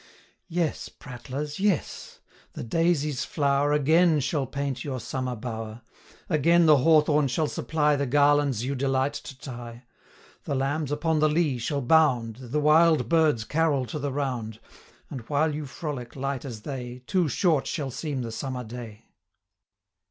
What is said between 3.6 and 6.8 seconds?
45 Again shall paint your summer bower; Again the